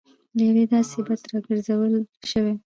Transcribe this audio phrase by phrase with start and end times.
[0.35, 1.93] له یوې داسې بدۍ راګرځول
[2.31, 2.53] شوي.